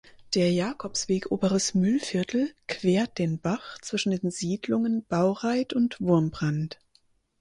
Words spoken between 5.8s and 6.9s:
Wurmbrand.